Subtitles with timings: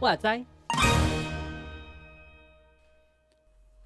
[0.00, 0.44] 哇塞！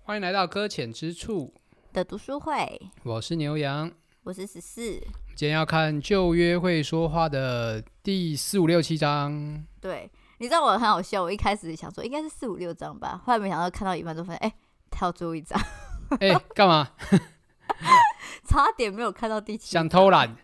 [0.05, 1.53] 欢迎来到搁浅之处
[1.93, 4.99] 的读书会，我是牛羊，我是十四。
[5.37, 9.67] 今天要看《旧约会说话》的第四五六七章。
[9.83, 10.11] 对，
[10.45, 14.55] 你知道我很好笑，我一开始想说应该是四五六张吧，后来没想到看到一半就发现，哎，
[14.91, 15.59] 跳最后一张。
[16.21, 16.87] 哎，干嘛？
[18.46, 19.73] 差点没有看到第七。
[19.73, 20.37] 想偷懒。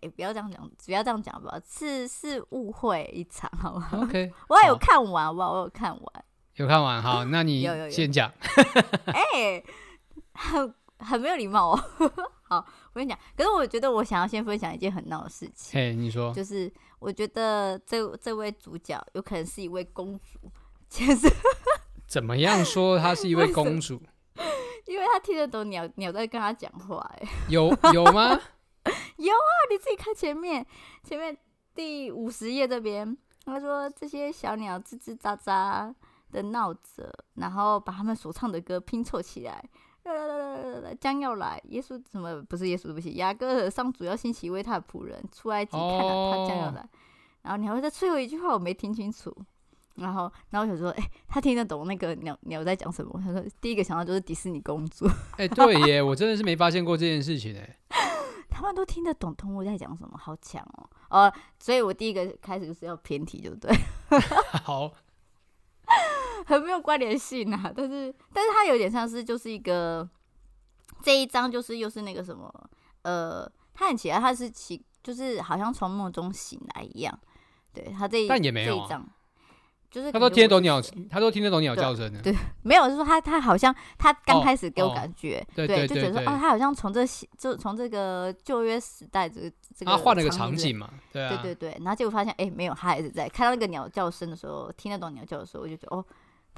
[0.00, 5.50] 哎，不要这样讲，不要这样讲吧，是是误会一场，好吗？OK， 我还有看完，好不好？
[5.50, 6.24] 我有看完，
[6.54, 8.32] 有看完，好，那你先讲。
[9.06, 9.60] 哎，
[10.34, 11.84] 很很没有礼貌哦。
[12.44, 15.80] 好，我跟你讲，可是我觉得我想要先分享一件很闹的事情。
[15.80, 20.38] 哎，你说，就是我觉得这这位主角有可能是一位公主，
[20.88, 21.28] 其实
[22.06, 24.00] 怎么样说她是一位公主？
[24.86, 28.38] 因为她听得懂鸟鸟在跟她讲话， 哎，有有吗？
[29.16, 30.64] 有啊，你自己看前面，
[31.02, 31.36] 前面
[31.74, 35.94] 第五十页这边，他说这些小鸟吱吱喳喳
[36.32, 39.62] 的闹着，然后把他们所唱的歌拼凑起来，
[41.00, 46.88] 将要来，耶稣什么不是耶稣对不起，雅各上主要兴起为他的仆人出埃及，看到他将要来，
[47.42, 49.34] 然后你还会在最后一句话我没听清楚，
[49.96, 53.20] 然后然后我想说，哎、他听得懂那个鸟鸟在讲什么？
[53.24, 55.06] 他说第一个想到就是迪士尼公主，
[55.36, 57.76] 哎、对耶，我真的是没发现过这件事情哎。
[58.52, 60.86] 他们都听得懂动物在讲什么，好强哦！
[61.08, 63.74] 呃，所以我第一个开始就是要偏题，对不对？
[64.62, 64.92] 好，
[66.46, 67.72] 很没有关联性啊。
[67.74, 70.08] 但是，但是它有点像是就是一个
[71.02, 72.52] 这一章就是又是那个什么，
[73.02, 77.18] 呃，他很奇怪，他是奇就是好像从梦中醒来一样。
[77.72, 79.08] 对他这一但也没有、啊、这一章。
[79.90, 80.80] 就是他都听得懂鸟，
[81.10, 82.22] 他都听得懂鸟叫声的。
[82.22, 87.04] 对，没有，就是说他他好像他刚开始给我感觉，哦哦、对，对，对，对，对，就觉得说哦，他好像从这
[87.36, 96.06] 就从这个旧约时代这个这个他换了个场景嘛，对、啊、对对对，然后结果发现哎，没有，他还是在看到那个鸟叫声的时候，听得懂鸟叫的时候，我就觉得哦，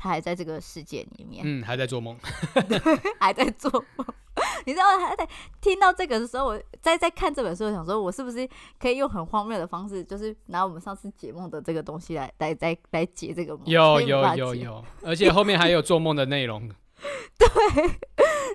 [0.03, 2.19] 他还在这个世界里面，嗯，还在做梦，
[3.21, 4.05] 还在做梦。
[4.67, 5.29] 你知道他在
[5.61, 8.49] 听到这个的时候，我在在看这本书，我想说，我是不是
[8.81, 13.65] 可以用很荒谬的方式，就是拿我们上次解梦的这个东西来来来来解这个梦？
[13.67, 16.69] 有有有有，而且后面还有做梦的内容。
[17.39, 17.49] 对，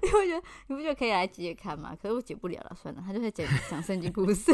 [0.02, 1.96] 你不觉得你不觉得可以来解解看吗？
[2.02, 4.52] 可是我解不了了，算了，他就会讲讲圣经故事。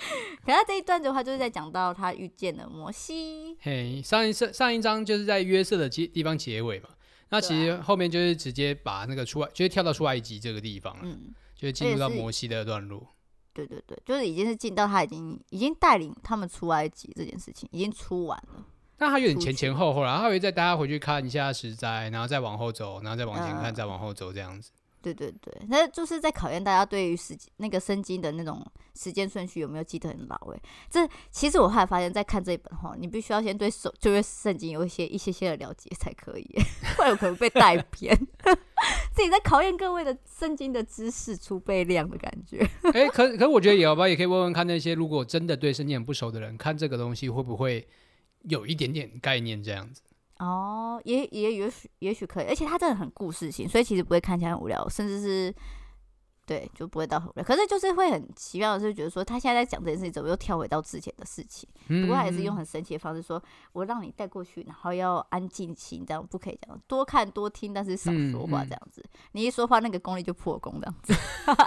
[0.44, 3.56] 可他这一段的话，就是在讲到他遇见了摩西。
[3.60, 6.88] 嘿，上一上上一章就是在约瑟的结地方结尾嘛。
[7.28, 13.06] 那其实后面就是直接把那个出来，就是跳到出埃及这个地方了，嗯，就是进入到摩西的段落。
[13.52, 18.64] 对对对，就是已经是进到他已经已经带领他们出埃及这件事情已经出完了。
[18.98, 24.70] 那他有点前前后后，然后他会再大家回去看一下十灾，然后再往后走，然后再往前看，嗯、再往后走这样子。
[25.02, 30.62] 对对对，那就是在考验大家对于时那个圣经的那种时间顺序有没有记得很牢诶。
[30.90, 36.46] 这其实我后来发现，在看这一本话，你必须要先对手就对圣经有一些一些些的了解才可以，
[36.96, 38.16] 不然有可能被带偏。
[39.12, 42.66] 自己在考验各位的圣经的知识储备量的感觉。
[42.94, 47.86] 哎，可可我觉得也好吧，也可以问问看那些如果真的对圣经很不熟的人，看这个东西会不会
[48.44, 50.02] 有一点点概念这样子。
[50.40, 55.54] 哦，也也也许也许可以，而且它真的很故事性，所以其实不会看起来很无聊，甚至是
[56.46, 57.44] 对就不会到很无聊。
[57.44, 61.68] 可是就是会很奇妙的是，觉得说他现在在讲这件事情，怎么又跳回到之前的事情？
[62.00, 63.42] 不过他也是用很神奇的方式说，
[63.72, 69.04] 我让你带过去，然后要安静心，这样不可以这样多看多听，但是少说话这样子。
[69.32, 71.14] 你一说话，那个功力就破功这样子，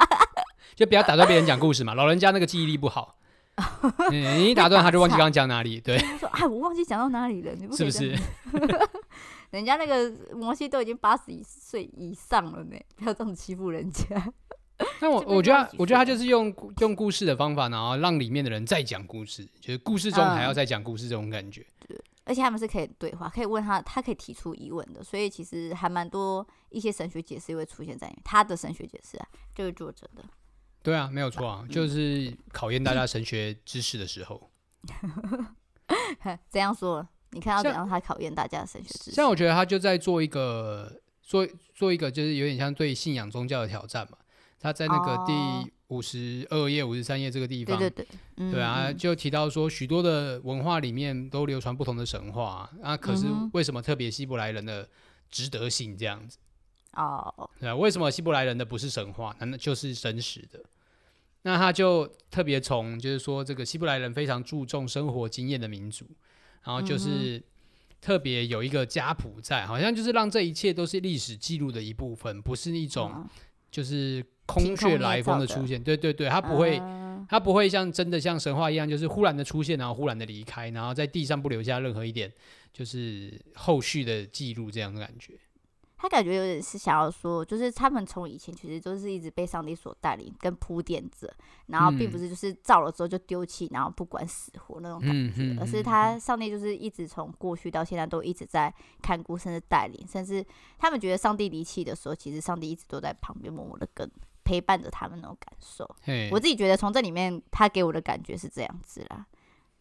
[0.73, 1.93] 就不要打断别人讲故事嘛。
[1.93, 3.17] 老人家那个记忆力不好。
[4.09, 5.97] 你一打断他就忘记刚刚讲哪里，对。
[6.17, 8.17] 说哎，我忘记讲到哪里了，你不是不是？
[9.51, 14.05] 人家那个摩西都已经八十一岁以上了呢，不要这样欺负人家。
[14.99, 21.61] 那我我觉得，我觉得他就是用用故事的方法，然后让里面的人再讲故事，就是故事中还要再讲故事这种感觉。
[21.61, 30.23] 嗯、对，而且他们是可以对话，可以问他，他可以提出疑问的，所以其实还蛮多一些神学解释会出现在他的神学解释啊，就是作者的。
[30.83, 34.51] 对啊，没有错啊，嗯、就是考验大家神学知识的时候。
[36.51, 39.11] 这样说，你看到怎样他考验大家的神学知识？
[39.11, 44.17] 像我觉得他就在做一个做做一个，就是有点像对信仰宗教的挑战嘛。
[44.59, 54.87] 他在那个第五十二页、五十三页这个地方，对对对，嗯、对啊，就提到说许多的文化里面都流传不同的神话啊，可是为什么特别希伯来人的
[55.29, 56.37] 值得信这样子？
[56.93, 57.49] 哦，oh.
[57.59, 60.59] 对啊，为什么希伯来人的不是神话，难道就是真实的？
[61.43, 66.05] 那他就特别从就是说，这个希伯来人非常注重生活经验的民族，
[66.63, 67.43] 然后就是
[67.99, 73.27] 特别有一个家谱在，好像就是让这一切都是历史记录的一部分，不是一种
[73.69, 75.83] 就是空穴来风的出现。
[75.83, 76.81] 对对对，他不会，
[77.27, 82.31] 他不会像真的像神话一样，就是忽然的出现，然后忽然的离开，然后在地上不留下任何一点
[82.71, 85.33] 就是后续的记录这样的感觉。
[86.03, 91.33] 他感觉有点是想要说，就是他们从以前其实都是一直被上帝所带领跟铺垫着，
[91.67, 98.71] 然后并不是就是造了之后就丢弃，然后不管死活那种感觉，嗯、而是他上帝就是一直从过去到现在都一直在
[99.01, 100.45] 看顾，甚至带领，甚至
[100.77, 104.11] 他们觉得上帝离弃的时候，其实上帝一直都在旁边默默的跟
[104.43, 105.89] 陪伴着他们那种感受。
[106.31, 109.25] 我自己觉得从这里面他给我的感觉是这样子啦，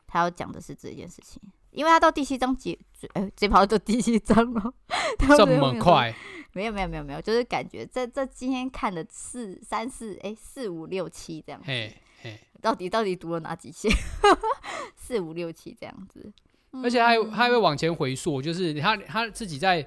[0.06, 1.42] 他要讲的是这件事情。
[1.72, 2.78] 因为他到第七章结，
[3.14, 4.74] 哎，这跑到第七章了，
[5.36, 6.14] 这么快？
[6.52, 13.88] 没有没有没有没有，就是感觉这这今天看的四三四哎四五六七这样子，嘿嘿，到底到底读了哪几些？
[14.94, 16.30] 四五六七这样子，
[16.84, 19.80] 而且他还他还会往前回溯，就是他他自己在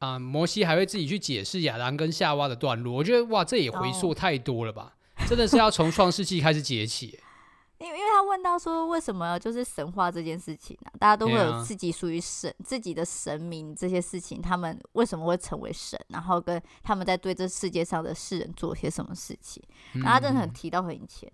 [0.00, 2.92] 啊、呃，摩西还会自己去解释亚当跟夏娃的段落。
[2.92, 4.96] 我觉得哇，这也回溯太多了吧？
[5.14, 7.18] 哦、真的是要从创世纪开始解起。
[7.80, 10.96] 因为，因为他问到说，为什么就是神话这件事情呢、啊？
[10.98, 15.98] 大家都会有自己属于神、自己的神明这些事情，他们为什么会成为神？
[16.08, 19.62] 然后跟他们在对这世界上的世人做些什么事情？
[19.94, 21.30] 然后他真的很提到很以前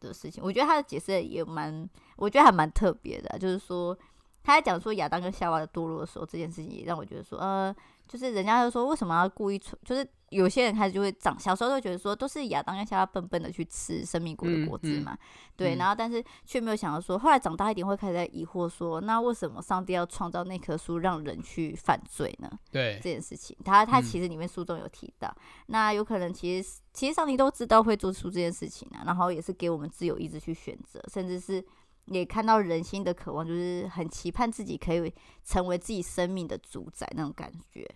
[0.00, 3.96] 的事情，我觉得他的解释也蛮，我觉得还蛮特别的、啊，就是说
[4.44, 7.74] 他在讲说亚当跟夏娃的堕落的时候，这件事情也让我觉得说，呃。
[8.06, 9.74] 就是人家就说，为什么要故意出？
[9.82, 15.18] 就是有些人开始就会长，小时候就觉得说，都是亚当跟夏娃笨笨的去吃生命果的果子嘛，嗯嗯、
[15.56, 15.76] 对。
[15.76, 22.50] 然后但是却没有想到说，后来长大一点会开始在疑惑说，那为什么上帝要创造那棵树让人去犯罪呢？
[22.70, 31.64] 对这件事情，他他其实里面书中有提到，嗯、那有可能其实其实上帝都知道会做出这件事情啊，然后也是给我们自由意志去选择，甚至是
[32.06, 35.12] 也看到人心的渴望，就是很期盼自己可以
[35.44, 37.88] 成为自己生命的主宰那种感觉。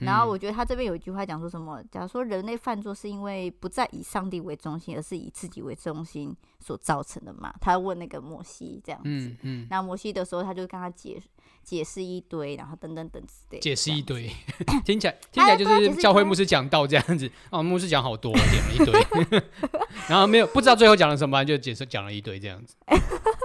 [0.00, 1.82] 然后我觉得他这边有一句话讲说什么？
[1.90, 7.50] 假如说人类犯错是因为不再以上帝为中心，而是以自己为中心所造成的嘛？
[7.62, 11.18] 他问那个摩西这样子，嗯嗯，然后摩西的时候他就跟他解
[11.64, 14.30] 解释一堆，然后等等等之类，解释一堆，
[14.84, 19.42] 听起来 听起来就是教会牧师讲道这样子哦，牧师讲好多，点了一堆，
[20.10, 22.76] 然后没有不知道最后讲了什么，就解释讲了一堆这样子，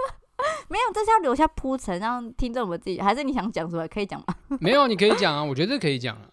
[0.68, 4.34] 没有，这是要留下铺陈，让听众们自己，还是你想讲什么可以讲吗？
[4.60, 6.28] 没有，你可以讲啊，我觉得可以讲啊。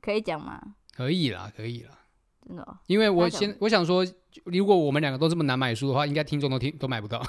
[0.00, 0.60] 可以讲吗？
[0.96, 1.90] 可以啦，可以啦，
[2.46, 2.78] 真的、哦。
[2.86, 4.06] 因为我先我想说，
[4.44, 7.22] 如果我们两个都这么难买书的话，应该听众都听都买不到。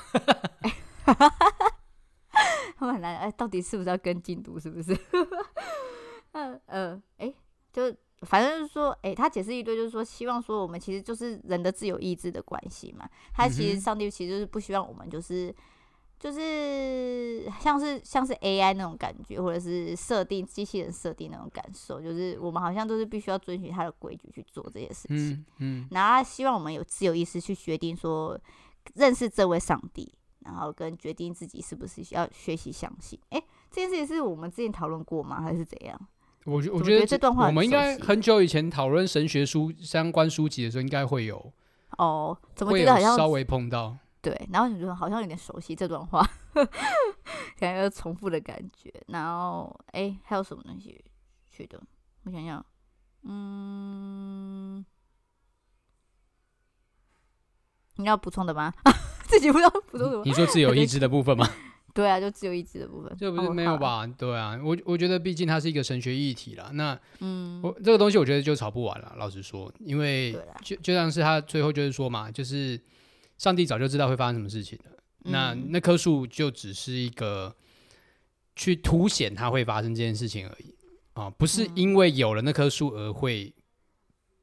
[2.77, 4.59] 他们很难哎，到底是不是要跟进度？
[4.59, 4.97] 是不是？
[6.31, 7.33] 嗯嗯，哎、呃，
[7.73, 13.09] 就反正就是说，哎，他解释一堆，就是说，希望说我们其实就是人的自由意志的关系嘛。
[13.33, 15.53] 他其实上帝其实就是不希望我们就是。
[16.19, 25.31] 就是像是像是 AI 那种感觉，或者是设定机器人设定那种感受，就是我们好像都是必须要遵循它的规矩去做这些事情。
[25.31, 28.37] 嗯，嗯，然后他希望我们有自由意识去决定说
[28.95, 33.17] 认识这位上帝，然后跟决定自己是不是需要学习相信。
[33.29, 35.41] 哎，这件事情是我们之前讨论过吗？
[35.41, 35.97] 还是怎样？
[36.43, 41.51] 我觉我觉得这段话我们应该很久以前讨论神学书相关书籍的时候，应该会有
[41.97, 43.95] 哦，怎么觉得好像稍微碰到？
[44.21, 46.21] 对，然后你觉得好像有点熟悉这段话，
[47.57, 48.93] 感觉重复的感觉。
[49.07, 51.01] 然后，哎，还有什么东西
[51.49, 51.81] 去的？
[52.23, 52.65] 我想想，
[53.23, 54.85] 嗯，
[57.95, 58.73] 你要补充的吗？
[59.25, 60.23] 自己不知道补充什么？
[60.25, 61.47] 你说自由意志的部分吗？
[61.95, 63.15] 对啊，就自由意志的部分。
[63.17, 64.05] 这不是没有吧？
[64.05, 66.71] 哦、对啊，我我觉得毕竟它是一个神学议题啦。
[66.73, 69.15] 那嗯，我这个东西我觉得就吵不完了。
[69.17, 72.77] 老实说，因为就就像是他最后就是说嘛，就是。
[73.39, 74.77] 上帝早就知道会发生什么事情
[75.19, 77.55] 那那棵树就只是一个
[78.55, 80.75] 去凸显它会发生这件事情而已。
[81.13, 83.53] 啊，不是因为有了那棵树而会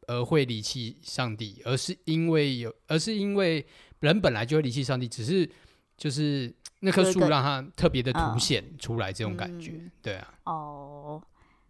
[0.06, 3.64] 而会离弃上帝，而是因为有，而是因为
[4.00, 5.48] 人本来就会离弃上帝，只是
[5.96, 11.22] 就是那棵树让它特别的凸显出来这种感觉，嗯、对啊，哦。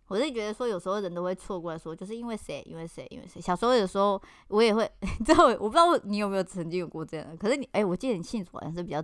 [0.09, 3.41] 我是觉得说，有时候人都会错过来说，就是因为谁，因为谁，因为谁。
[3.41, 4.89] 小时候有时候我也会，
[5.27, 7.37] 知道我不知道你有没有曾经有过这样的。
[7.37, 9.03] 可是你，哎、欸，我记得你信主好像是比较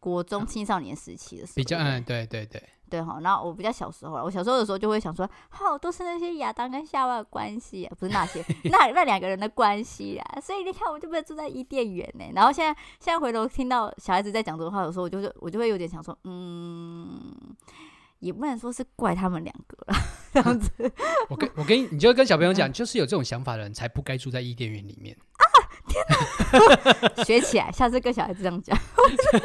[0.00, 1.56] 国中青少年时期的时候。
[1.56, 3.20] 比较，嗯，对对对，对哈。
[3.22, 10.40] 然后我比较小时候，我小时候的时候就会想说，好，都是那些亚当跟夏娃的关系啊，不是那些 那那两个人的关系啊。
[10.40, 12.24] 所以你看，我就不会住在伊甸园呢。
[12.34, 17.54] 然后现在现在回头听到小孩子在讲这种话的时候，我就我就会有点想说，嗯。
[18.22, 19.98] 也不能说是怪他们两个了，
[20.32, 20.70] 这样子。
[21.28, 25.42] 我跟我跟你，你就跟小朋友讲，就是有这种想法的人才不该住在伊甸园里面啊！
[25.88, 26.00] 天
[27.16, 28.78] 哪，学起来，下次跟小孩子这样讲。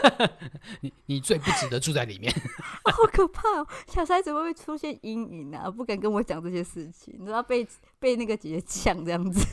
[0.81, 2.31] 你你最不值得住在里面。
[2.86, 3.67] 好可怕哦！
[3.88, 5.69] 小孩子会不会出现阴影啊？
[5.72, 7.67] 不敢跟我讲这些事情，你知道被
[7.98, 9.43] 被那个姐姐呛这样子，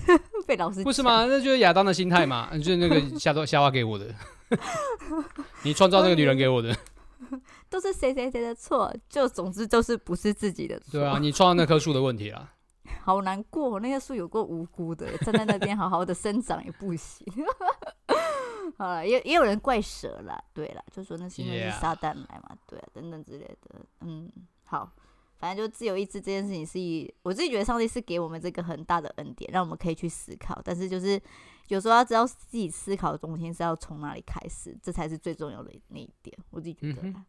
[0.47, 1.25] 被老师不是吗？
[1.25, 4.15] 那就是亚当的心态嘛，就是那个夏多夏娃给我的，
[5.63, 6.77] 你创造那个女人给我的，
[7.71, 10.93] 都是谁谁谁的错，就总之都是不是自己的错。
[10.93, 12.53] 对啊，你创造那棵树的问题啦。
[13.03, 17.27] 好难过，那棵树有过无辜的，站在那边好好的生长也不行。
[18.77, 23.81] 好了，也也有人怪蛇啦，对了，就说那是因为是撒旦来嘛，对啊，等等之类的。
[24.01, 24.31] 嗯，
[24.65, 24.91] 好，
[25.39, 30.61] 反正就自由意志这件事情是以我自己觉得上帝是给我们这个很大的恩典，让我们可以去思考。
[30.65, 31.21] 但是就是
[31.69, 36.37] 有时候要知道自己思考的中心是要从哪里开始，这才是最重要的那一点。
[36.51, 37.03] 我自己觉得。
[37.03, 37.25] 嗯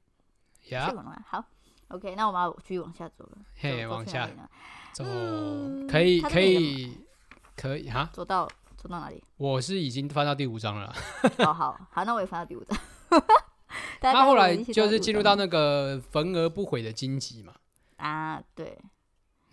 [0.70, 0.92] 呀，
[1.28, 1.46] 好
[1.90, 3.38] ，OK，那我们要继续往下走了。
[3.56, 4.28] 嘿，往下。
[4.94, 5.04] 走，
[5.88, 6.98] 可以，可以，
[7.56, 8.10] 可以哈。
[8.12, 9.24] 走到走到哪里？
[9.38, 10.92] 我是已经翻到第五章了。
[11.38, 12.76] 好好好，那我也翻到第五章。
[14.02, 17.54] 他后来就是进入到那个焚而不毁的荆棘嘛。
[17.98, 18.78] 啊，对。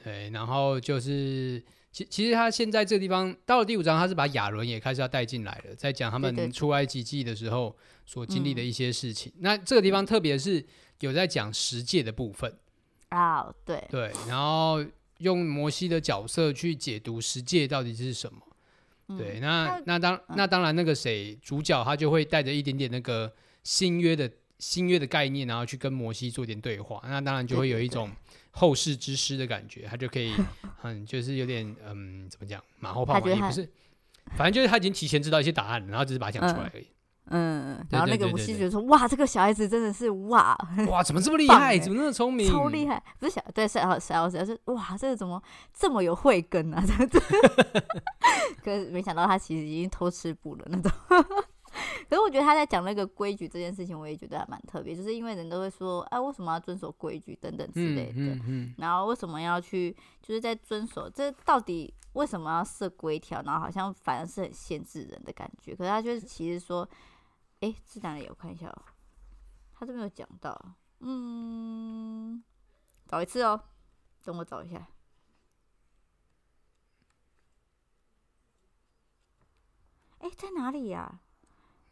[0.03, 9.33] 对，然后就是，其其实他现在这个地方到了第五章，他是把亚伦也开始要带进来了，在讲他们出埃及记的时候所经历的一些事情。
[9.39, 10.65] 那这个地方特别是
[11.01, 12.53] 有在讲十诫的部分。
[13.11, 13.87] 啊，对。
[13.89, 14.85] 对，然后。
[15.19, 18.41] 用摩西的角色去解读十诫到底是什么？
[19.07, 23.33] 嗯、对，那那当那当然，那个谁主角他就会带着一点点那个
[23.63, 27.01] 新约的新约的概念，然后去跟摩西做点对话。
[27.05, 28.11] 那当然就会有一种
[28.53, 30.33] 后世之师的感觉，他就可以
[30.79, 33.69] 很， 就是有点嗯，怎么讲马后炮嘛，也不是，
[34.37, 36.87] 反正就是他已经提前知道一些答案，然后只是把它讲出来而已。
[37.27, 41.79] 嗯嗯，然后那个吴西觉得说，哇，这个小孩子真的是哇，哇，怎么这么厉害？
[41.79, 42.51] 怎么那么聪明？
[42.51, 43.01] 超厉害！
[43.21, 45.41] 不是小，对，是小，小，小，是哇，这个怎么
[45.73, 46.83] 这么有慧根啊？
[46.85, 47.23] 这样子，
[48.63, 50.93] 可是没想到他其实已经偷吃补了那种。
[52.09, 63.43] 可是我觉得他在讲那个规矩这件事情，我也觉得还蛮特别，就是因为人都会说，哎，为什么要遵守规矩等等之类的，嗯嗯嗯、然后为什么要去，就是在遵守，这到底为什么要设规条？
[63.43, 65.75] 然后好像反而是很限制人的感觉。
[65.75, 66.89] 可是他就是其实说。
[67.63, 68.27] 哎，是哪里？
[68.27, 68.83] 我看一下哦，
[69.73, 72.43] 他这边有讲到，嗯，
[73.07, 73.63] 找一次哦，
[74.25, 74.89] 等我找一下。
[80.19, 81.21] 哎，在哪里呀？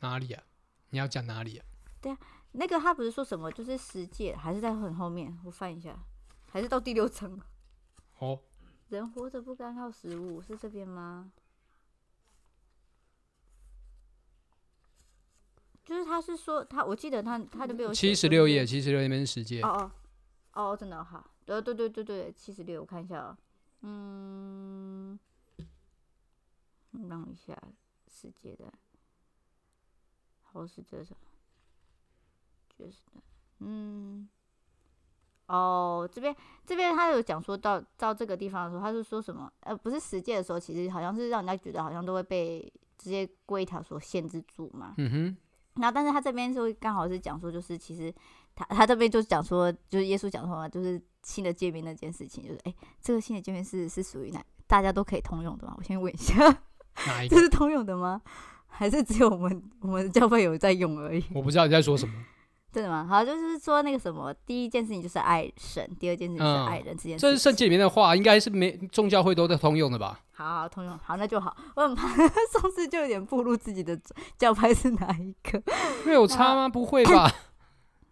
[0.01, 0.43] 哪里啊？
[0.91, 1.65] 你要讲哪里啊？
[2.01, 2.19] 对啊，
[2.53, 5.39] 那个他不是说什么，就是十诫，还是在很后面？
[5.45, 5.97] 我翻一下，
[6.51, 7.41] 还是到第六层？
[8.19, 8.41] 哦，
[8.89, 11.33] 人活着不单靠食物，是这边吗？
[15.85, 19.61] 就是他是说他，我记得他他都没有七十六页，七十六页那边是十诫。
[19.63, 19.93] 哦哦
[20.53, 23.37] 哦，真的好，对对对对对，七十六，我看一下哦，
[23.81, 25.19] 嗯，
[27.09, 27.57] 让一下
[28.09, 28.73] 十诫的，
[30.53, 31.17] 好是这种，
[32.79, 33.21] 就是的，
[33.61, 34.29] 嗯，
[35.47, 39.53] 哦，这边这边他有讲说到到这个地方的时候，他是说什么？
[39.61, 44.95] 呃，不是十诫的时候，其实好像是让人家觉得好像都会被这些规条所限制住嘛。
[44.99, 45.37] 嗯哼。
[45.75, 48.13] 然后，但是他这边就刚好是讲说，就是其实
[48.57, 55.75] 他他这边就讲说，就是耶稣讲说，就是新的诫命那件事情，就是哎，这个新的诫命是是属于哪大家都可以通用的吗？
[55.79, 56.35] 我先问一下，
[57.29, 58.21] 这是通用的吗？
[58.71, 61.23] 还是只有我们我们教会有在用而已？
[61.35, 62.15] 我不知道你在说什么。
[62.73, 63.05] 真的吗？
[63.05, 66.97] 好，就是说那个什么，第一件事情就是爱神，第二件事情就是爱人。
[66.97, 70.21] 这件事情，这是圣经里面的话，应该是没宗教会都在通用的吧？
[70.31, 71.57] 好，好，通用，好，那就好。
[71.75, 73.99] 我很怕上次就有点暴露自己的
[74.39, 75.61] 教派是哪一个，
[76.07, 76.69] 没有差吗？
[76.69, 77.29] 不会吧？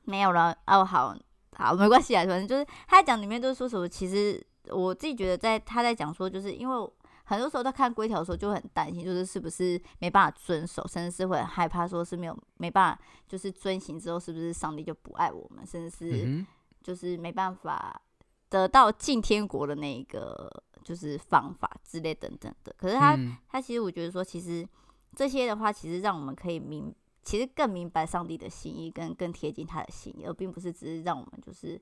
[0.06, 1.16] 没有了哦，好
[1.56, 6.90] 好，没关系啊，反正就是他讲里面都是说什么，其实我自己觉得在他在讲说，就是因为。
[7.28, 16.42] 很多时候在看规条的时候就很担心，就是是不是没办法遵守，甚至是会很害怕，说是没有没办法，就是遵行之后是不是上帝就不爱我们，甚至是
[16.82, 18.00] 就是没办法
[18.48, 20.50] 得到进天国的那一个
[20.82, 22.74] 就是方法之类等等的。
[22.78, 23.14] 可是他
[23.46, 24.66] 他其实我觉得说，其实
[25.14, 31.78] 这些的话，其实让我们可以明，其实更明白上帝的心意，跟更贴近他的心意，而并不是只是让我们就是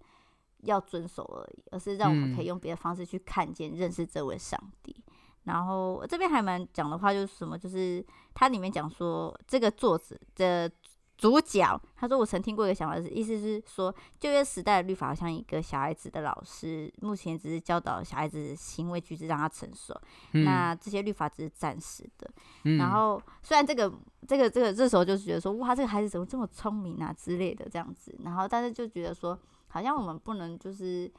[0.62, 5.05] 要遵守而已，而是让我们可以用别的方式去看见、认识这位上帝。
[5.47, 10.71] 然后这边还蛮讲的话，就是什么，就是它里面讲说，这个作者的
[11.17, 19.99] 主角，他说我曾听过一个想法，是意思是说，旧约时代的律法好像一个小孩子的老师，目前只是教导小孩子行为举止，让他成熟。
[20.33, 22.31] 嗯、那这些律法只是暂时的。
[22.65, 23.91] 嗯、然后虽然这个
[24.29, 28.15] 这个这个这时候就是觉得说，哇，这个孩子怎么这么聪明啊之类的这样子。
[28.23, 29.38] 然后但是就觉得说，
[29.69, 31.11] 好像我们不能就是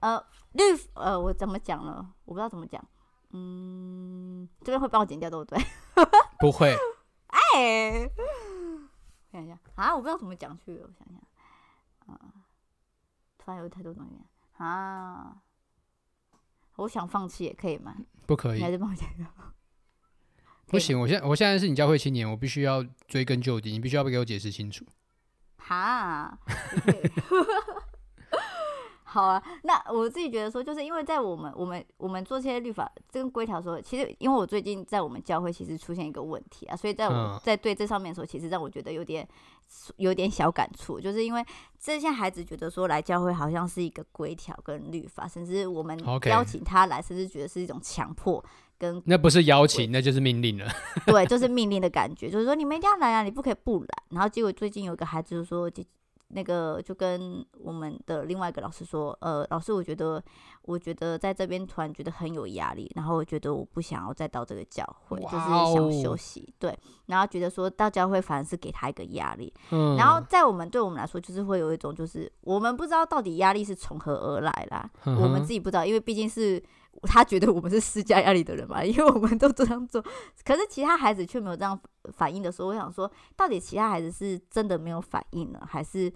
[0.00, 0.22] 呃
[0.52, 2.06] 律呃我怎么讲呢？
[2.26, 2.84] 我不知道怎么讲。
[3.32, 5.58] 嗯，这边会帮我剪掉，对不对？
[6.38, 6.76] 不会。
[7.28, 12.18] 哎，我想一下啊，我不知道怎么讲去了，我想想啊，
[13.38, 14.18] 突然有太多东西
[14.56, 15.36] 啊！
[16.76, 17.94] 我想放弃也可以吗？
[18.26, 18.58] 不可以。
[18.58, 19.26] 你还是帮我剪掉。
[20.66, 24.84] 不行，我现在我现在是你教会青年，我必须要追根究底，你必须要给我解释清楚。
[25.58, 26.38] 哈。
[29.12, 39.26] 好啊，那我自己觉得说，就是因为在我们我们我们做这些律法这个规条的时候，其实因为我最近在我们教会其实出现一个问题啊，所以在我在对这上面的时候，其实让我觉得有点
[39.96, 41.44] 有点小感触，就是因为
[41.76, 48.44] 这些孩子觉得说来教会好像是一个规条跟律法，甚至我们邀请他来，甚至觉得是一种强迫
[48.78, 50.70] 跟那不是邀请，那就是命令了。
[51.04, 53.88] 对，就是命令的感觉，就是说你们一定要来啊，你不可以不来。
[54.10, 55.68] 然后结果最近有一个孩子就说。
[56.30, 60.22] 那个就跟我们的另外一个老师说，呃，老师，我觉得，
[60.62, 76.62] 我觉得在这边突然觉得很有压力，然后我觉得我不想要再到这个教会，就是想休息，对，然后觉得说到教会反而是给他一个压力，嗯，然后在我们对我们来说，就是会有一种就是我们不知道到底压力是从何而来啦，我们自己不知道，因为毕竟是。
[77.02, 80.04] 他觉得我们是施加压力的人嘛，因为我们都这样做，
[80.44, 81.78] 可是其他孩子却没有这样
[82.12, 86.12] 反应的时候，我想说，到底其他孩子是真的没有反应呢，还是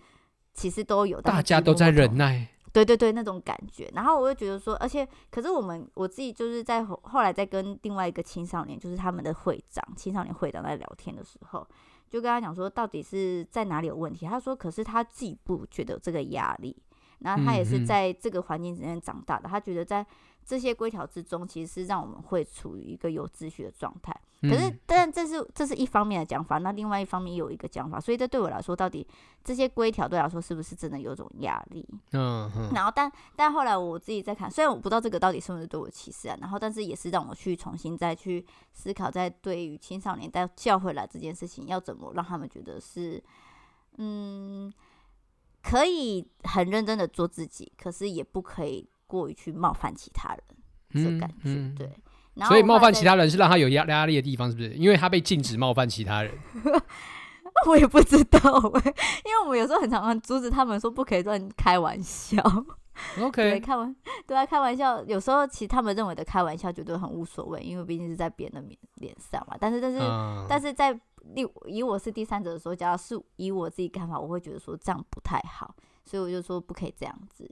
[0.53, 1.21] 其实都有？
[1.21, 3.91] 大家都在忍耐，对对对，那种感觉。
[3.95, 11.67] 然后我就觉得说，而且，可是我们我自己就是在后后来在跟另外一个青少年，就是他们的会长，青少年会长在聊天的时候，
[12.11, 14.27] 就跟他讲说，到底是在哪里有问题？
[14.27, 16.77] 他说，可是他自己不觉得这个压力，
[17.25, 20.07] 然后他也是在这个环境之间长大的，他觉得在。
[20.47, 24.15] 这些规条之中，其实是让我们会处于一个有秩序的状态。
[24.43, 27.99] 可是，但这是这是一方面的讲法，那另外一方面也有一个讲法。
[27.99, 29.09] 所以，这对我来说，到底
[29.43, 31.83] 这些规条对我来说是不是真的有种压力？
[32.13, 32.71] 嗯嗯。
[32.75, 43.25] 然后，但但后来我自己在看，虽然我不知道这个到底是不是对我歧视啊，然后，但是也是让我去重新再去思考，在对于青少年在教会来这件事情，要怎么让他们觉得是
[43.97, 44.71] 嗯，
[45.65, 48.89] 可以很认真的做自己，可是也不可以。
[49.07, 51.93] 过于去冒犯其他人，这感觉、对。
[52.49, 54.71] 所以冒犯其他人是让他有压压力的地方，是不是？
[54.71, 56.33] 因为他被禁止冒犯其他人。
[57.69, 62.43] 我也不知道，因为我们有时候很常常阻止他们说不可以乱开玩笑。
[63.21, 63.95] OK，开玩
[64.27, 65.03] 对啊，开玩笑。
[65.05, 69.57] 有时候其实他们认为的开玩笑，觉得很无所谓，因为毕竟是在别人的脸脸上嘛。
[69.59, 70.93] 但是但是、嗯、但是在
[71.35, 77.51] 以以我是第三者的时候，假如是以我自己看法，我会觉得说这样不太好，所以我就说不可以这样子。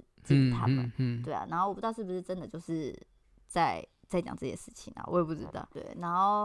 [0.52, 2.96] 他们、嗯嗯嗯，对啊，然后我不知道是不是真的就是
[3.48, 5.68] 在在讲这些事情啊，我也不知道。
[5.72, 6.44] 对，然后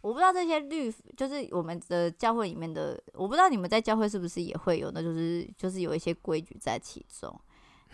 [0.00, 7.38] 我不知道这些律，就是我们的教会里面的，我不知道你们在教会是不是也会有，那就是就是有一些规矩在其中，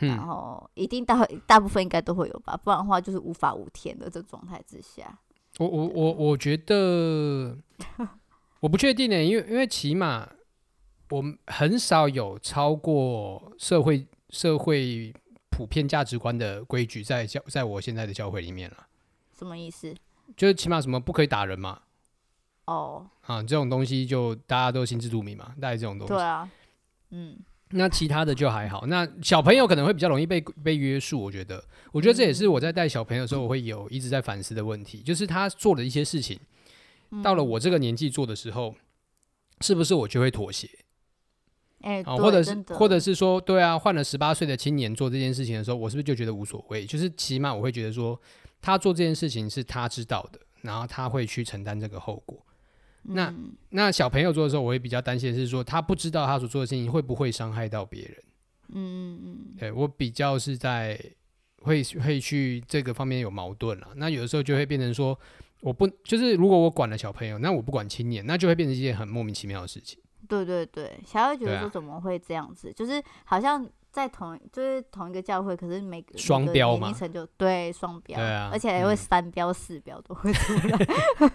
[0.00, 5.18] 嗯、然后一定大大部分应该都会有吧，不然的话就是无法无天的这状态之下。
[5.58, 7.56] 我我我我觉得
[8.60, 10.28] 我不确定呢，因为因为起码
[11.10, 15.14] 我们很少有超过社会社会。
[15.56, 18.88] 普遍价值观的规矩在教，在我现在的教会里面了。
[19.38, 19.94] 什么意思？
[20.36, 21.82] 就是起码什么不可以打人嘛。
[22.64, 23.06] 哦。
[23.20, 26.12] 啊，这种东西就大家都心知肚明嘛，大概这种东西。
[26.12, 26.50] 对啊。
[27.10, 27.38] 嗯。
[27.76, 28.86] 那其他的就还好。
[28.86, 31.62] 那小朋友可能会比较容易被被约束，我觉得。
[31.92, 36.38] 我觉得这也是我在带小朋友的时候，我会有一直在反思的问题，就是他做的一些事情，
[37.22, 38.74] 到了我这个年纪做的时候，
[39.60, 40.68] 是不是我就会妥协？
[41.82, 46.86] 欸、啊，或者是，或者是说，对啊，换了十八岁的青年做这件事情的时候，我是不是就觉得无所谓？
[46.86, 48.18] 就是起码我会觉得说，
[48.62, 52.44] 他做这件事情是他知道的，然后他会去承担这个后果。
[53.04, 53.34] 嗯、那
[53.70, 58.16] 那小朋友做的时候，我会比较担心的是说，他不知道他所做的事情会不会伤害到别人。
[58.68, 60.98] 嗯嗯嗯对，我比较是在
[61.62, 63.88] 会会去这个方面有矛盾了。
[63.96, 65.18] 那有的时候就会变成说，
[65.60, 70.00] 我不就是如果我管了小朋友，那我不管青年，那就会变成一件很莫名其妙的事情。
[70.26, 72.70] 对对对，小孩会觉得说怎么会这样子？
[72.70, 80.76] 啊、就是好像在同就是同一个教会，可是每个双标嘛，就对双标，对啊，而且还会三标四标都会出来。
[81.20, 81.30] 嗯、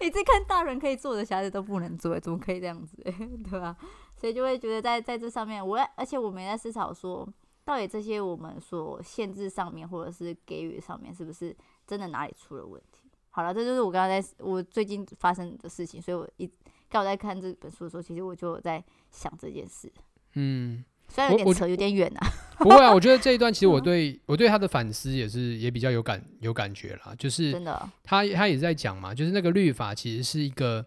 [0.00, 2.96] 你这看大人可以做的，小孩子都不能做，怎么可以这样子？
[3.48, 3.76] 对吧？
[4.16, 7.26] 所以就会觉得在在这上面，我而且我没在思考说，
[7.64, 13.08] 到底这些我们所限制上面，或者是给予上面，是不是真的哪里出了问题？
[13.30, 16.50] 好了，这就是我刚刚在我最近发生的事情，所以我一。
[16.90, 19.90] 刚我在看这本书的时候，其实我就在想这件事。
[20.34, 22.26] 嗯，虽然有点扯，有点远啊。
[22.62, 27.12] 不会啊，我觉得这一段其实我对我对他的反思也是也比较有感有感觉啦。
[27.18, 30.86] 就是真的，他他也在讲嘛，就是那个律法其实是一个，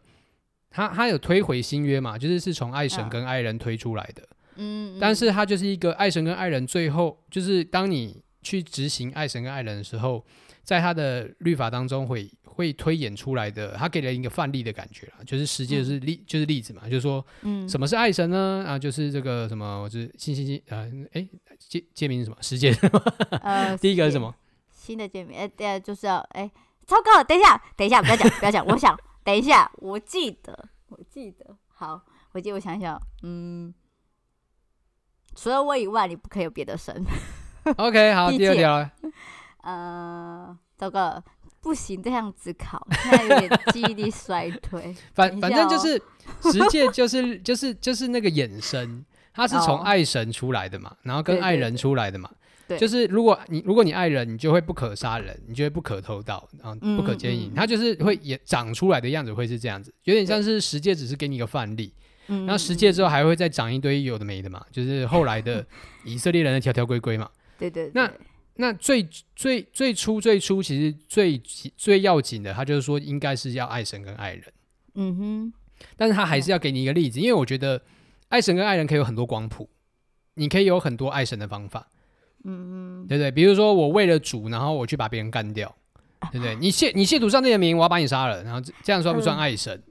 [0.70, 4.24] 他他有推回新约嘛，就是是从爱神跟爱人推出来的。
[4.56, 10.26] 嗯，但是他就是一个爱神跟爱人，最后就是当你去执行爱神跟爱人的时候，
[10.64, 18.64] 在他的律法当中会会推演出来的，他给了一个范例的感觉啦，就是实际是例、嗯，就是例子嘛，就是说，嗯，什么是爱神呢？
[18.66, 21.28] 啊，就是这个什么，就是新新新，呃，哎，
[21.60, 22.38] 界界面是什么？
[22.42, 22.74] 时间？
[23.44, 24.34] 呃， 第一个是什么？
[24.72, 26.50] 新的界面，哎，对啊，就是要，哎，
[26.88, 33.74] 超哥，等一下，等一下，不要讲，不要讲，我想，等一下，我记得，我记得，好，我记得，我想想，嗯，
[35.36, 37.04] 除了我以外，你不可以有别的神。
[37.78, 38.90] OK，好，第二条。
[39.64, 41.24] 呃，糟糕。
[41.66, 44.96] 不行，这样子考，现在有点记忆力衰退。
[45.16, 46.00] 反、喔、反正就是
[46.52, 52.30] 十诫，就是就是就是那个衍生，它是从爱神出来的嘛，哦、然后跟爱人出来的嘛。
[52.68, 57.52] 对，对，对，就是如果你如果你爱人，你就会不可杀人，你就会不可偷盗，然后不可奸淫。
[57.56, 61.92] 它就是会也长出来的样子会是这样子，有点像是十诫，只是给你一个范例。
[62.28, 65.66] 然后十诫之后还会再长一堆有的没的嘛，就是后来的
[66.06, 67.28] 以色列人的条条规规嘛。
[67.58, 68.12] 对对，对，那。
[68.58, 71.38] 那最最最初最初其实最
[71.76, 74.44] 最要紧的，他就是说应该是要爱神跟爱人，
[74.94, 75.54] 嗯哼。
[75.98, 77.82] 但是他还是要给你一个例子，因为我觉得
[78.30, 79.70] 爱神跟爱人可以有很多光谱，
[80.36, 81.86] 你可以有很多爱神的方法，
[82.46, 83.30] 嗯嗯，对不对？
[83.30, 85.76] 比如说我为了主，然后我去把别人干掉，
[86.32, 86.56] 对不对？
[86.56, 89.84] 你亵你亵渎上帝的名，我要把你杀了，然后这样算不算爱神？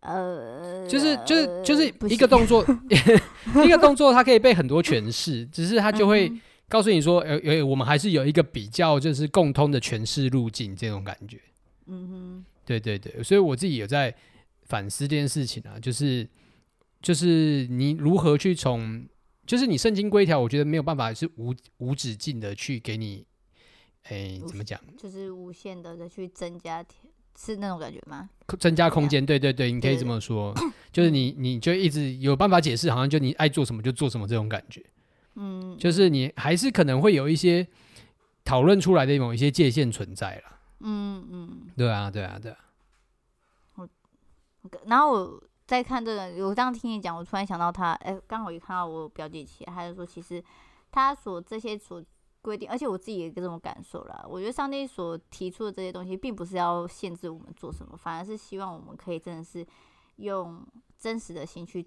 [0.00, 2.62] 呃，就是就是就是一个动作，
[3.64, 6.30] 一个动作，它可以被很多诠释，只是它就会。
[6.70, 11.38] 告诉你说，呃，呃，我们还是有一个比较，就是共通的诠释路径，这种感觉。
[11.86, 14.14] 嗯哼，对对对，所以我自己有在
[14.66, 16.24] 反思这件事情啊，就是
[17.02, 19.04] 就是你如何去从，
[19.44, 23.26] 就是你圣经规条，我觉得没有办法是无无止境的去给你，
[24.04, 24.80] 哎，怎么讲？
[24.96, 26.84] 就是无限的的去增加，
[27.36, 28.30] 是那种感觉吗？
[28.60, 30.54] 增加空间，对对对，你可以这么说，
[30.92, 34.84] 就是你你就一直有办法解释，好像就你爱做什么就做什么这种感觉。
[35.34, 37.66] 嗯，就是你还是可能会有一些
[38.44, 40.58] 讨论出来的某一些界限存在了。
[40.80, 42.58] 嗯嗯，对啊对啊对啊。
[43.76, 43.88] 我，
[44.86, 50.42] 然后我在看这个，我刚刚听你讲，我突然想到他，哎，刚好一看到我表姐起来，他就说，其实
[50.90, 52.02] 他所这些所
[52.42, 54.26] 规定，而且我自己也有这种感受了。
[54.28, 59.64] 我觉得上帝所提出的这些东西，并不是要限制我们做什么，反而是希望我们可以真的是
[60.16, 60.66] 用
[60.98, 61.86] 真实的心去。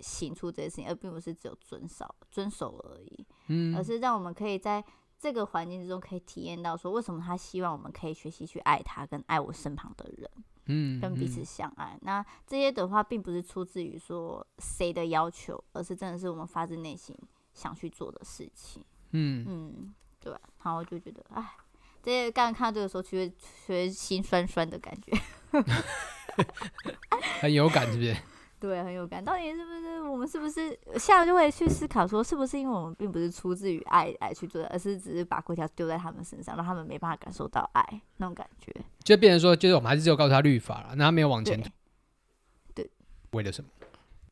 [0.00, 4.84] 行出这些事情，而并不是只有遵守遵守而已，嗯，而是让我们可以在
[5.18, 10.30] 这个环境之中，可以体验到说，为什么他希望我们可以学习去爱他，跟爱我身旁的人，
[10.66, 11.92] 嗯，跟彼此相爱。
[11.94, 17.16] 嗯、那这些的话，并不是出自于说谁的要求，而是真的是我们发自内心
[17.54, 20.40] 想去做的事情，嗯嗯，对吧？
[20.64, 21.52] 然后我就觉得，哎，
[22.02, 25.12] 这些刚刚看到这个时候，其实其实心酸酸的感觉，
[27.40, 28.16] 很有感，是不是？
[28.62, 29.24] 对，很有感。
[29.24, 38.72] 到底是不是我们是不是现在就会去思考说，是不是因为我们并不是出自于爱来去做的，而是只是把规条丢在他们身上，让他们没办法感受到爱那种感觉？
[39.02, 41.60] 就变成说，就是我们还是只有告诉他律法了，那他没有往前。
[42.72, 42.88] 对，
[43.32, 43.68] 为了什么？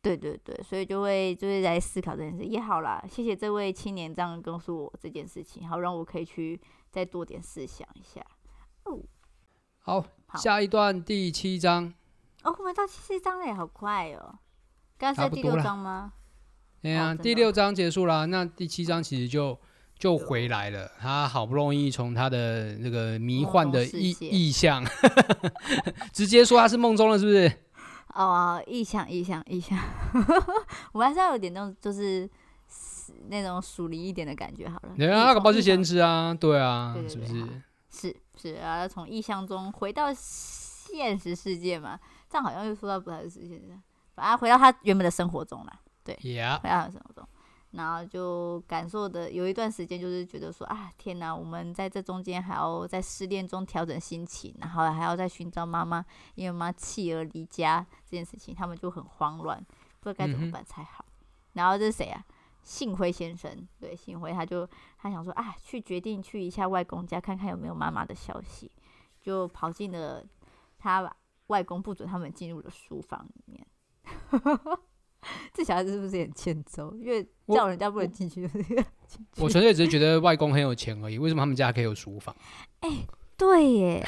[0.00, 2.44] 对对对，所以就会就是在思考这件事。
[2.44, 8.24] 也好啦，谢谢这位青年这样告诉我这件事情，好让我可以去再多点思想一下。
[8.84, 9.00] 哦，
[9.80, 11.92] 好，好，下一段第七章。
[12.42, 14.38] 哦，我们到第七章了也好快哦！
[14.98, 16.12] 刚才是第六章吗？
[16.80, 19.58] 对呀、啊哦，第六章结束了，那第七章其实就
[19.98, 20.90] 就回来了。
[20.98, 24.82] 他好不容易从他的那个迷幻的意意象，
[26.12, 27.52] 直接说他是梦中了，是不是？
[28.14, 29.78] 哦，意象，意象，意象。
[30.92, 32.28] 我们还是要有点那种，就是
[33.28, 34.94] 那种疏离一点的感觉好了。
[34.96, 37.62] 对啊，那个包是先知啊，对啊，对对对，是不是？
[37.90, 42.00] 是是啊，从意象中回到现实世界嘛。
[42.30, 43.60] 这样好像又说到不太实现，
[44.14, 45.80] 反而回到他原本的生活中了。
[46.04, 47.28] 对.回到他的生活中，
[47.72, 56.04] 然后就感受的有一段时间，就是觉得说啊，天哪，我们在这中间还要在失恋中调整心情，然后还要再寻找妈妈，
[56.36, 59.58] 因为妈弃儿离家这件事情，他们就很慌乱，
[60.00, 61.04] 不知道该怎么办才好。
[61.08, 61.14] 嗯、
[61.54, 62.24] 然后这是谁啊？
[62.62, 68.70] 幸辉先生，对，幸辉他就他想说啊，去决定去一下外公家看看有没有妈妈的消息，
[69.20, 70.22] 就跑进了
[70.78, 71.16] 他吧。
[71.50, 73.66] 外公不准他们进入了书房里面，
[75.52, 76.94] 这小孩子是不是很欠揍？
[76.96, 78.48] 因为叫人家不能进去。
[79.36, 81.18] 我纯粹只是觉得外公很有钱而已。
[81.18, 82.34] 为什么他们家可以有书房？
[82.80, 84.06] 哎、欸，对耶。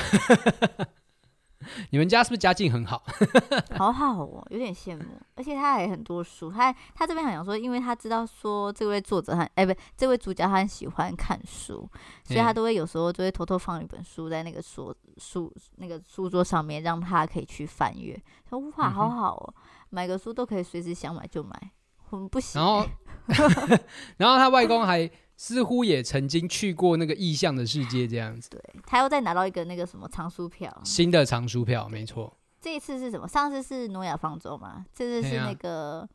[1.90, 3.03] 你们家是不是家境很好？
[3.77, 5.05] 好好哦，有点羡慕。
[5.35, 11.88] 而且他还很多书，他他这边好像说，因为他知道说这位作者很哎，不，这位主角他很喜欢看书，
[12.25, 18.20] 所以他都会有时候就会偷偷放一本书在那个书书那个书桌上面，让他可以去翻阅。
[18.48, 19.55] 说哇，好好哦，
[19.90, 21.70] 买个书都可以随时想买就买，
[22.11, 22.61] 我们不行。
[22.61, 22.87] 然后，
[24.18, 25.11] 然后他外公还。
[25.42, 28.48] 似乎也曾经去过那个异象的世界，这样子。
[28.48, 32.38] 对，他又再拿到一个那个什么藏书票，新的藏书票，没错。
[32.61, 33.26] 这一次是什么？
[33.26, 34.87] 上次是诺亚方舟嘛？
[34.94, 36.09] 这次是那个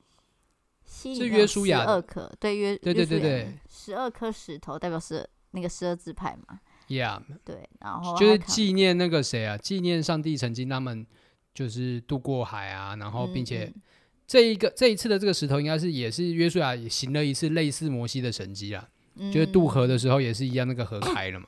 [0.86, 9.58] 是约书亚十二颗，对约对对对对，十二颗石头代表是那个十二支派嘛？Yeah，对，然后就是纪念那个谁啊？
[9.58, 11.06] 纪念上帝曾经他们
[11.54, 13.74] 就是渡过海啊，然后并且
[14.26, 18.88] 这一个这一次的这个石头应该是也是约书亚也行了一次类似摩西的神迹啊，
[19.32, 21.48] 就是渡河的时候也是一样，那个河开了嘛。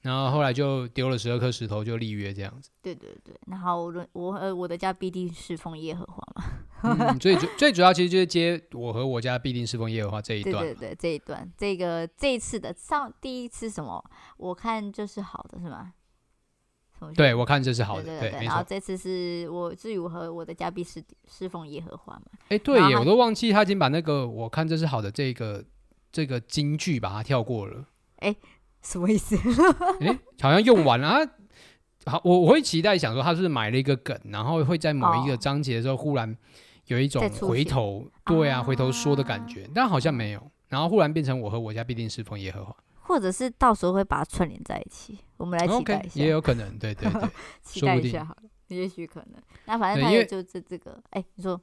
[0.00, 2.70] 然后后来就丢了十二颗石头，就立约这样子。
[2.80, 6.44] 对对对，然后我我呃我的家必定侍奉耶和华嘛。
[7.10, 10.64] 嗯，最主最主要其实就是接我和我家必定侍奉耶和华这一段。
[10.64, 14.02] 对对对，这一段，这个这一次的上第一次什么？
[14.36, 15.92] 我看这是好的，是吗？
[17.16, 18.04] 对，我看这是好的。
[18.04, 22.26] 对对对，然后这次是我至于我和我的家必是侍奉耶和华嘛。
[22.48, 25.64] 哎，对耶，我都忘记他已经把那个我看这是好的这个
[26.18, 27.84] 这个金句把它跳过了。
[28.16, 28.34] 哎。
[28.80, 29.36] 什么意思？
[30.00, 31.18] 哎、欸，好像用完了啊！
[32.06, 36.34] 好，我我会期待想说，他是不是埋了一个梗，然后会在某一个章节的时候，忽然
[36.86, 40.50] 有一种回头，对啊，回头说的感觉，但好像没有。
[40.68, 45.18] 然后忽然变成我和我家必定是奉耶和华，或者是到时候会把它串联在一起。
[45.38, 47.28] 我们来期待一下，okay, 也有可能，对对对，
[47.62, 49.42] 期待一下好了，也许可能。
[49.66, 51.60] 那反正他也就这这个，哎、欸，你说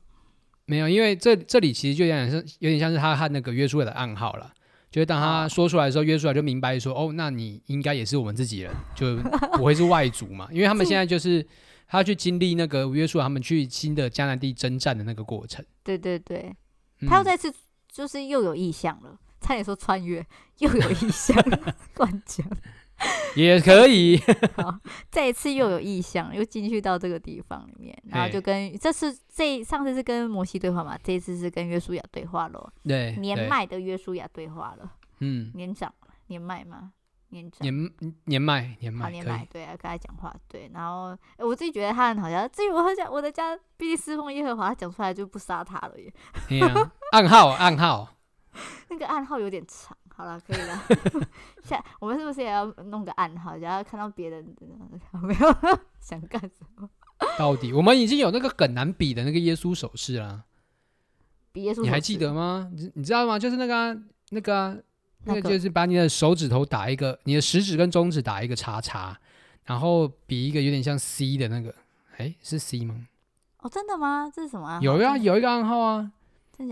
[0.66, 0.90] 没有？
[0.90, 4.52] 因为这这里其实就有点像，有点像是他和那个约书亚的暗号了。
[4.92, 9.18] 就是当他说出来的时候，约书亚就明白说：“哦，那你应该也是我们自己人，就
[9.58, 11.46] 不会是外族嘛。”因为他们 现在就是
[11.86, 15.66] 他去经历那个约书亚他们去新的迦南地征战的那个过程。
[15.84, 16.56] 对对对，
[17.08, 17.54] 他又再次
[17.92, 20.26] 就是又有意向了，差点说穿越
[20.60, 21.36] 又有意向，
[21.98, 22.48] 乱讲。
[23.36, 24.18] 也可以，
[24.56, 24.80] 好，
[25.12, 35.94] 这一次又有意向，又进去到这个地方里面，然后就跟这次这上次是跟摩西对话嘛，这一次是跟约书亚对话了，对，年迈的约书亚对话了，嗯，年长
[36.28, 36.94] 年迈吗？
[37.30, 37.60] 年长。
[37.62, 37.92] 年
[38.26, 46.14] 年迈年迈，年迈，对啊，跟他讲话，对，然后哎，我自己觉得他很好笑，至于我很想我的家必定侍奉耶和华，他讲出来就不杀他了耶，
[47.12, 48.08] 暗号暗号，
[48.90, 49.98] 那个暗号有点长。
[50.16, 50.84] 好了，可以了。
[51.64, 53.56] 下我们是不是也要弄个暗号？
[53.58, 54.44] 然后看到别人
[55.22, 55.58] 没有
[56.00, 56.90] 想干什么？
[57.38, 60.44] 到底我们已经有那个很难比的那个耶稣手势了。
[61.52, 62.70] 比耶稣，你还记得吗？
[62.74, 63.38] 你你知道吗？
[63.40, 63.98] 就是那个、啊、
[64.30, 64.78] 那个、啊、
[65.24, 69.18] 那个，就是把你的手指头打一个，你的食指跟中指打一个叉叉，
[69.64, 71.74] 然后比一个有点像 C 的那个。
[72.18, 73.08] 哎，是 C 吗？
[73.60, 74.32] 哦，真的吗？
[74.34, 74.80] 这是什么啊？
[74.82, 76.12] 有呀，有一个暗号啊。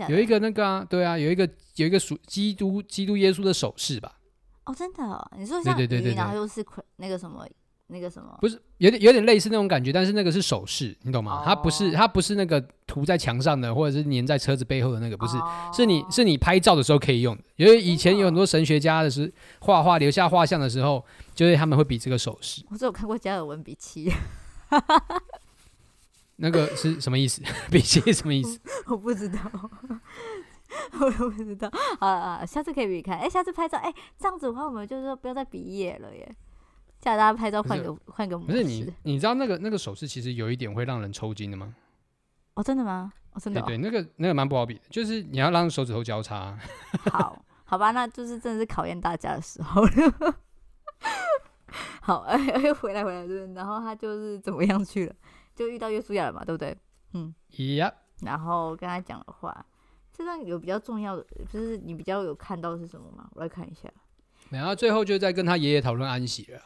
[0.08, 4.16] 有一个那个啊，对啊，有一个有一个属基督基督耶稣的手势吧？
[4.64, 6.64] 哦，真的哦，你说像对对对对，然后又是
[6.96, 7.46] 那个什么
[7.88, 8.34] 那个什么？
[8.40, 11.42] 不是，有点有点类似那种感觉，但是那个是手势，你懂吗？
[11.44, 15.36] 它不是它不是那个涂在墙上的，或者是粘在车子背后的那个，不是，
[15.74, 17.42] 是你是你拍照的时候可以用的。
[17.56, 22.64] 因为以前有很多神学家的是画画留下画像的时候，就是他们会比这个手势。
[22.70, 24.10] 我只有看过加尔文比奇。
[26.36, 27.42] 那个是什么意思？
[27.70, 28.58] 比奇是什么意思？
[28.86, 29.38] 我不知道，
[31.00, 31.70] 我也不知道。
[32.00, 33.16] 好了啊，下次可以比看。
[33.16, 36.36] 哎、欸，下次拍照，哎、欸，这样子的话，我们就是说不要再比耶了耶。
[37.00, 38.52] 叫大家拍照换个换个模式。
[38.52, 41.74] 不是你，你知道那个那个手势其实有一点会让人抽筋的吗？
[42.54, 43.12] 哦，真的吗？
[43.32, 43.64] 哦，真的、哦。
[43.66, 46.58] 对，对，那个那个蛮不好比的，就是你要让手指头交叉。
[47.10, 50.34] 好，好吧，那就是真的是考验大家的时候了。
[52.00, 55.14] 好，哎、欸，又回来回来，对，然后他就是怎么样去了？
[55.54, 56.76] 就遇到约书亚了嘛，对不对？
[57.12, 57.92] 嗯，Yep.
[58.22, 59.64] 然后跟他讲的话，
[60.12, 63.28] 这段有比较重要的，就是你比较有看到是什么吗？
[63.34, 63.88] 我来看一下。
[64.50, 66.60] 然后最后就在跟他爷爷讨论安息了。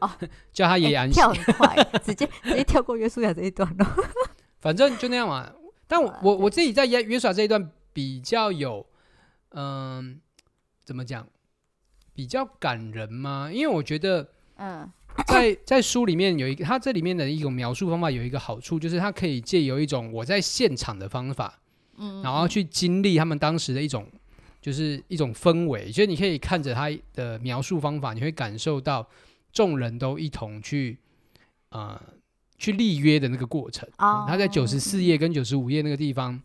[0.00, 0.10] 哦，
[0.52, 1.14] 叫他爷爷安息。
[1.14, 3.96] 跳很快， 直接直接跳过约书亚这一段了。
[4.60, 5.50] 反正就那样嘛。
[5.86, 8.86] 但我我我自己在约约书亚这一段比较有，
[9.50, 10.20] 嗯，
[10.84, 11.26] 怎么讲？
[12.12, 13.50] 比较感人吗？
[13.50, 14.90] 因为我觉得，嗯。
[15.28, 21.58] 在在书里面有一个，它这里面的一种描述方法有一个好处，就是它可以借由一种我在现场的方法，
[21.96, 24.06] 嗯，然后去经历他们当时的一种，
[24.60, 25.90] 就是一种氛围。
[25.92, 29.08] 所以你可以看着他的描述方法，你会感受到
[29.52, 30.98] 众人都一同去，
[31.70, 32.00] 呃，
[32.58, 33.88] 去立约的那个过程。
[33.96, 36.40] 啊，他在九十四页跟九十五页那个地方，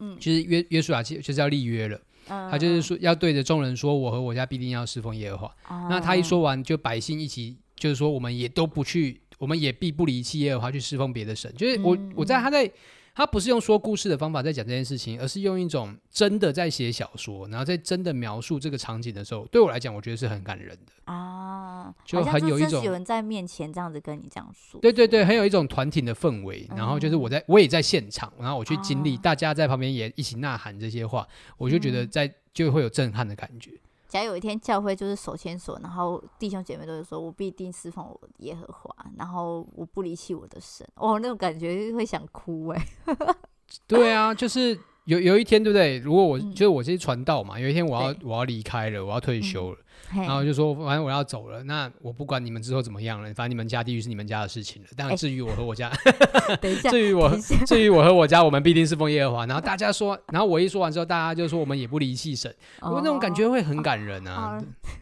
[0.00, 2.00] 嗯，就是约约书亚其实就是要立约了。
[2.26, 5.56] 他就是说要对着众人说，我和我家必定要侍奉耶和华。
[5.88, 7.56] 那他一说完，就百姓一起。
[7.78, 11.52] 就是说，我们也都不去，我们也必不离弃耶和华去侍奉别的神。
[11.56, 12.70] 就是我，我在他在，
[13.14, 26.68] 他不是用说故事的方法在讲这件事情，而是用一种真的在写小说，然后在真的描述这个场景的时候，对我来讲，我觉得是很感人的啊，就很有一种有人在面前这样子跟你这样说，对对对，很有一种团体的氛围。
[26.76, 33.72] 然后就是我在，我也在现场，然后我去经历，大家在旁边也一起呐喊这些话，我就觉得在就会有震撼的感觉。
[34.08, 42.86] 假如有一天教会就是手牵手，然后弟兄姐妹都是说，我必定侍奉我耶和华，然后我不离弃我的神，哦，那种感觉会想哭哎。
[43.86, 45.98] 对啊，就是有有一天，对不对？
[45.98, 49.78] 如果我、嗯、就是我这些传道嘛，有一天我要我要离开了，我要退休了。
[50.14, 54.88] 嗯然后就说，反正我要走了，那我不管你们之后怎么样了，反正你们家地狱是你们家的事情了。
[54.96, 55.90] 但至于我和我家，
[56.60, 57.30] 等一下， 至于我，
[57.66, 59.46] 至于我和我家，我们必定是奉耶和华。
[59.46, 62.54] 然后大家说，然后我一说完之后，大家就说我们也不离弃神。
[62.80, 64.58] 不过那种感觉会很感人啊。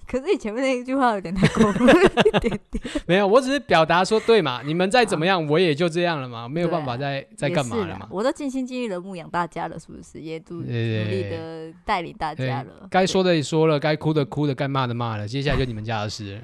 [0.07, 2.83] 可是你前面那一句话有点太过分了一点点。
[3.07, 8.07] 没有，我只是表达说，对嘛，你们再怎么样，我也就这样了嘛，没有办法再再干嘛了嘛。
[8.11, 10.21] 我都尽心尽力的牧养大家了，是不是？
[10.21, 12.87] 也都努力的带领大家了。
[12.88, 15.87] 该说的也说了，该哭的哭的，该骂的骂了，接下来就你们。
[15.87, 16.42] 家的事，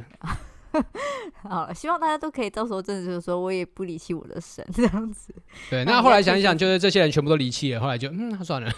[1.42, 5.34] 好了，希望大家都可以到时候真的就是说，我也不离弃我的神 这样子。
[5.68, 8.70] 对，那后来想一想，就是这些人全部都离弃了，后来就嗯，算了，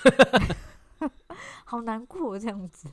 [1.67, 2.89] 好难过这样子，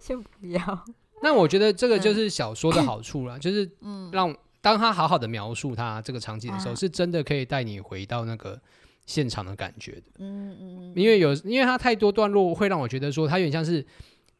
[0.00, 0.84] 先不要。
[1.24, 3.68] 那我觉得这个就是小说的好处了，嗯、就是
[4.12, 8.60] 让当他好好的描述他这个场景的时候，啊、是真的可以带你回到那个
[9.06, 10.02] 现场的感觉的。
[10.20, 13.84] 嗯嗯，因为有，因为他太多段落会让我觉得说，他有点像是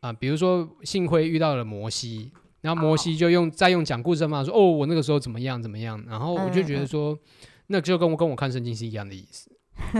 [0.03, 2.31] 啊、呃，比如说幸亏遇到了摩西。
[2.61, 7.19] 然后摩西就用再用讲故事的方法说：“哦，我那个时候怎么样怎么样。”然后我就觉得说，
[7.67, 9.51] 那就跟我跟我看圣经是一样的意思，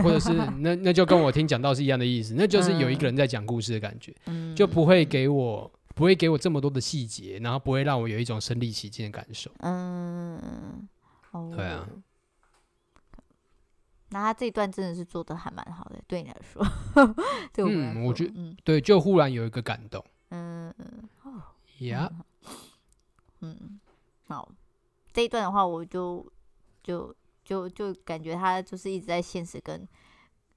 [0.01, 4.15] 或者是 那那就跟我听讲道是一样的意思，那就是有一个人在讲故事的感觉，
[4.55, 9.51] 就不会给我不会给我这么多的细节，然后不会让我有一种身临其境的感受。
[9.59, 10.39] 嗯，
[11.53, 11.85] 对啊。
[14.13, 16.63] 那他这一段真的是做的还蛮好的，对你来说，
[17.51, 20.03] 对我嗯，我觉得对，就忽然有一个感动。
[20.29, 21.41] 嗯嗯，哦
[21.79, 22.11] ，Yeah。
[23.41, 23.79] 嗯，
[24.27, 24.47] 好，
[25.11, 26.31] 这一段的话，我就
[26.83, 29.87] 就就就感觉他就是一直在现实跟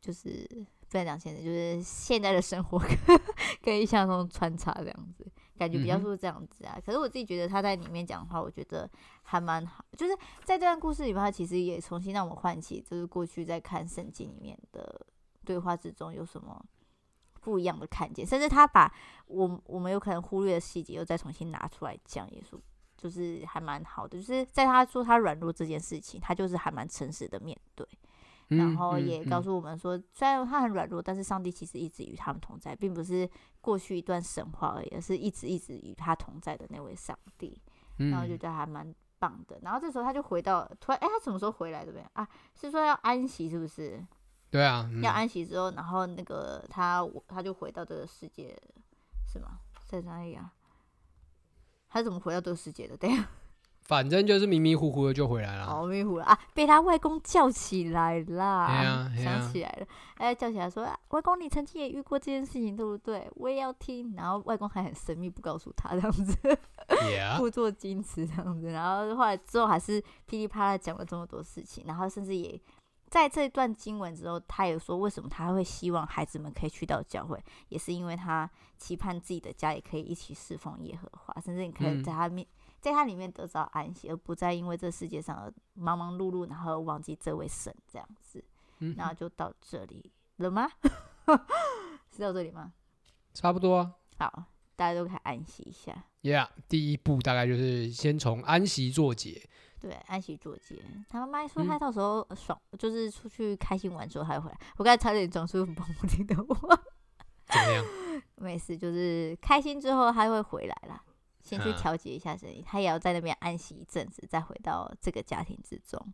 [0.00, 0.46] 就是
[0.88, 3.20] 不能讲现实，就是现在的生活 跟
[3.62, 5.05] 跟印象中穿插这样子，
[5.56, 6.74] 感觉比较是这样子啊。
[6.76, 8.88] 嗯、可是我自己觉得他在里面讲的话，我觉得
[9.22, 15.06] 还蛮好，就是在这段故事里面，他其实也重新让我唤起，就是过去在看圣经里面的
[15.44, 16.64] 对话之中有什么
[17.40, 18.92] 不一样的看见，甚至他把
[19.26, 22.56] 我我们有可能忽略的细节又再重新拿出来讲，也是。
[22.98, 28.05] 就是还蛮好的，就是在他说他软弱这件事情，他就是还蛮诚实的面对，嗯、
[28.48, 33.28] 然后也告诉我们说，虽然他很软弱，但是上帝其实一直与他们同在，并不是
[33.60, 37.60] 过去一段神话而已，而是一直一直与他同在的那位上帝。
[37.98, 39.58] 嗯、然后就觉得还蛮棒的。
[39.62, 41.90] 然后这时候他就回到，突然，哎，他什么时候回来的？
[41.90, 42.28] 对不对啊？
[42.54, 44.04] 是说要安息，是不是？
[44.50, 48.56] 对啊，嗯、要安息之后，然后那个他他就回到这个世界，
[49.26, 49.58] 是吗？
[49.86, 50.52] 在哪里啊？
[51.88, 52.96] 他怎么回到这个世界的？
[52.96, 53.28] 对呀，
[53.86, 55.66] 反正就是迷迷糊糊的就回来了。
[55.66, 56.38] 好，迷糊了啊！
[56.54, 58.24] 被他外公叫起来了。
[58.24, 63.30] 对呀，想起来了，哎，叫起来说：“外公，你曾经也遇过这件事情，对不对？
[63.36, 66.36] 我也要听。”然后外公还很神秘，不告诉他这样子，
[67.38, 68.70] 故作矜持这样子。
[68.72, 72.60] 然后后来之后还是噼里啪啦讲了这么多事情，然后甚至也。
[73.08, 82.55] 在这段经文之后，他也说，为什么他会希望孩子们可以去到教会，也是因为他期盼自己的家也可以一起侍奉耶和华，甚至你可以在他面，嗯、
[82.86, 88.44] 在他里面得到安息，而不再因为这世界上而忙忙碌碌，然后忘记这位神这样子。
[88.78, 90.70] 嗯、然后就到这里了吗？
[92.14, 92.72] 是到这里吗？
[93.34, 93.92] 差不多。
[94.18, 94.44] 好，
[94.76, 96.04] 大家都可以安息一下。
[96.22, 99.48] Yeah，第一步大概就是先从安息做起。
[99.80, 100.80] 对，安息做节。
[101.08, 104.58] 他妈妈说他到时候爽，嗯、就是出去开心玩之后他会回来。
[104.76, 106.76] 我刚才差点讲出不好听的话。
[107.46, 107.84] 怎么样？
[108.36, 111.02] 没事，就是开心之后他会回来啦。
[111.46, 116.12] 先去调节一下声音，啊、他也要在那边安息一阵子，再回到这个家庭之中。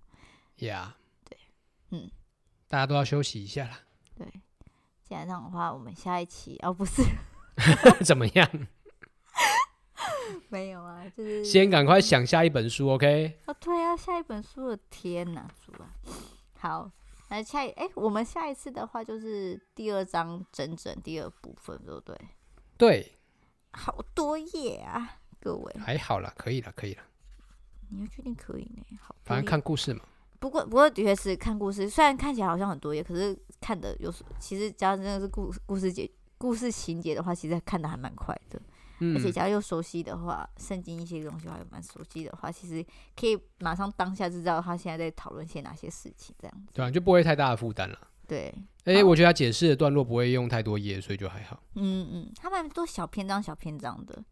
[0.56, 1.38] 呀 Yeah，对，
[1.90, 2.10] 嗯，
[2.68, 3.80] 大家都要休息一下啦。
[4.14, 4.26] 对，
[5.02, 7.02] 既然这样的话，我们下一期哦，不是，
[8.04, 8.48] 怎么样？
[10.48, 13.38] 没有啊，就是先赶快想下一本书，OK？
[13.46, 15.94] 哦，对啊，下一本书的天哪，主啊！
[16.58, 16.90] 好，
[17.28, 22.16] 那下一哎，我们下一次的话就是第二章整整第二部分，对不对？
[22.76, 23.12] 对，
[23.72, 25.74] 好多页啊，各位。
[25.80, 27.02] 还好啦，可以了，可以了。
[27.90, 28.82] 你要确定可以呢？
[29.00, 30.00] 好，反正看故事嘛。
[30.38, 38.60] 不过，不过的确是看故事，虽然看起来好像很多页，可是看的有时其实假如真的是故故事节故事情节的话，其实看的还蛮快的。
[39.16, 42.84] 而且，假如又熟悉的话，圣经一些东西还蛮熟悉的话，其实
[43.16, 47.98] 可以马上当下就知道他现在在讨论些哪些事情，这样子，对啊，就不会太大的负担了。
[48.28, 51.60] 对，哎、欸，我觉得他解释的段落不会用太多页，所以就还好。
[51.74, 54.22] 嗯嗯，他们都小篇章、小篇章的，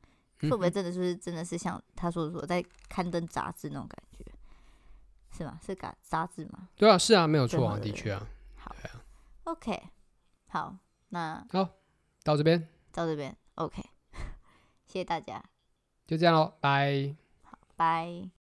[0.49, 4.25] 会不会真的是真的是像他说的说在刊登杂志那种感觉？
[5.37, 5.59] 是吗？
[5.65, 6.69] 是杂杂志吗？
[6.77, 8.27] 对啊，是啊，没有错啊，的确啊。
[8.57, 9.05] 好啊
[9.45, 9.83] ，OK，
[10.49, 10.77] 好，
[11.09, 11.69] 那好，
[12.23, 13.83] 到这边，到这边，OK。
[14.87, 15.43] 谢谢大家，
[16.07, 18.40] 就这样喽，拜，好，拜。